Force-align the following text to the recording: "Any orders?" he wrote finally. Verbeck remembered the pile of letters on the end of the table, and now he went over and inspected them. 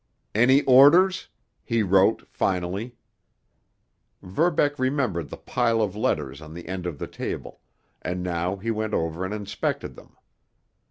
"Any 0.33 0.63
orders?" 0.63 1.27
he 1.63 1.83
wrote 1.83 2.27
finally. 2.27 2.95
Verbeck 4.23 4.79
remembered 4.79 5.29
the 5.29 5.37
pile 5.37 5.79
of 5.79 5.95
letters 5.95 6.41
on 6.41 6.55
the 6.55 6.67
end 6.67 6.87
of 6.87 6.97
the 6.97 7.05
table, 7.05 7.59
and 8.01 8.23
now 8.23 8.55
he 8.55 8.71
went 8.71 8.95
over 8.95 9.23
and 9.25 9.31
inspected 9.31 9.93
them. 9.95 10.17